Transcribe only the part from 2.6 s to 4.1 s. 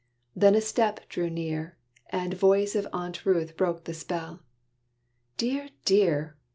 of Aunt Ruth broke the